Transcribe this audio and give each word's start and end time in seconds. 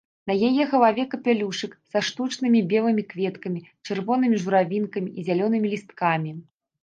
На 0.29 0.35
яе 0.47 0.63
галаве 0.69 1.03
капялюшык 1.11 1.75
са 1.91 2.01
штучнымі 2.07 2.61
белымі 2.71 3.03
кветкамі, 3.13 3.61
чырвонымі 3.87 4.41
журавінкамі 4.45 5.09
і 5.19 5.29
зялёнымі 5.31 5.67
лісткамі. 5.75 6.31